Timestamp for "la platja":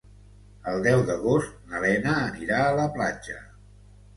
2.81-3.37